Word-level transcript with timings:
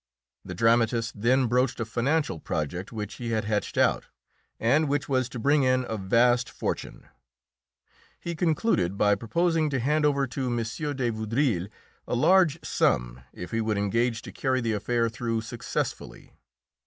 The 0.43 0.55
dramatist 0.55 1.21
then 1.21 1.45
broached 1.45 1.79
a 1.79 1.85
financial 1.85 2.39
project 2.39 2.91
which 2.91 3.17
he 3.17 3.29
had 3.33 3.45
hatched 3.45 3.77
out, 3.77 4.07
and 4.59 4.89
which 4.89 5.07
was 5.07 5.29
to 5.29 5.37
bring 5.37 5.61
in 5.61 5.85
a 5.87 5.95
vast 5.95 6.49
fortune. 6.49 7.07
He 8.19 8.33
concluded 8.33 8.97
by 8.97 9.13
proposing 9.13 9.69
to 9.69 9.79
hand 9.79 10.03
over 10.03 10.25
to 10.25 10.47
M. 10.47 10.57
de 10.57 11.09
Vaudreuil 11.11 11.67
a 12.07 12.15
large 12.15 12.57
sum 12.65 13.21
if 13.31 13.51
he 13.51 13.61
would 13.61 13.77
engage 13.77 14.23
to 14.23 14.31
carry 14.31 14.59
the 14.59 14.73
affair 14.73 15.07
through 15.07 15.41
successfully. 15.41 16.33